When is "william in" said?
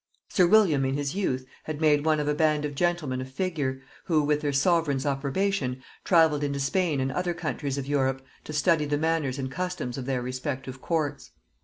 0.47-0.95